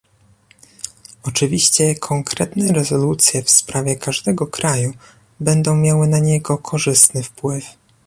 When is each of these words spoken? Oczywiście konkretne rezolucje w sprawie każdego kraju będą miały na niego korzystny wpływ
Oczywiście 1.23 1.95
konkretne 1.95 2.73
rezolucje 2.73 3.43
w 3.43 3.49
sprawie 3.51 3.95
każdego 3.95 4.47
kraju 4.47 4.93
będą 5.39 5.75
miały 5.75 6.07
na 6.07 6.19
niego 6.19 6.57
korzystny 6.57 7.23
wpływ 7.23 7.65